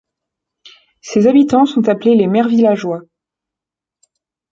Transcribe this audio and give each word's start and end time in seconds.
Ses 1.01 1.27
habitants 1.27 1.67
sont 1.67 1.87
appelés 1.87 2.15
les 2.15 2.25
Mervillageois. 2.25 3.03